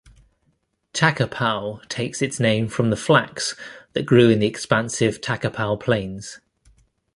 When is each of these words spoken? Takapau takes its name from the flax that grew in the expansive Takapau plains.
Takapau 0.95 1.87
takes 1.87 2.23
its 2.23 2.39
name 2.39 2.67
from 2.69 2.89
the 2.89 2.95
flax 2.95 3.55
that 3.93 4.03
grew 4.07 4.31
in 4.31 4.39
the 4.39 4.47
expansive 4.47 5.21
Takapau 5.21 5.79
plains. 5.79 6.39